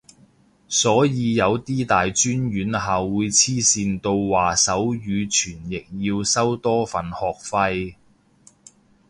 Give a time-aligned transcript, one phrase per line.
[0.67, 4.97] 所以有啲大專院校會黐線到話手語
[5.29, 7.15] 傳譯要收多份學
[7.47, 7.93] 費